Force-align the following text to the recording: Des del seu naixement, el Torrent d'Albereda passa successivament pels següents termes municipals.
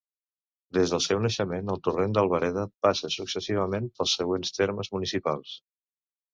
Des 0.77 0.93
del 0.93 1.03
seu 1.07 1.21
naixement, 1.25 1.69
el 1.73 1.81
Torrent 1.89 2.17
d'Albereda 2.19 2.65
passa 2.87 3.13
successivament 3.19 3.93
pels 4.01 4.17
següents 4.23 4.59
termes 4.59 4.93
municipals. 4.99 5.57